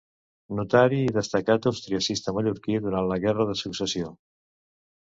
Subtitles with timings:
[0.59, 4.13] Notari i destacat austriacista mallorquí durant la Guerra de Successió.